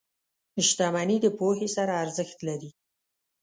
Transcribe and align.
•شتمني 0.67 1.17
د 1.23 1.27
پوهې 1.37 1.67
سره 1.75 1.93
ارزښت 2.03 2.37
لري. 2.47 2.69